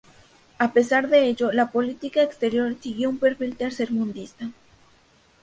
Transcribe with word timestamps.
A 0.57 0.73
pesar 0.73 1.09
de 1.09 1.27
ello, 1.27 1.51
la 1.51 1.69
política 1.71 2.23
exterior 2.23 2.75
siguió 2.81 3.07
un 3.07 3.19
perfil 3.19 3.55
tercermundista. 3.55 4.49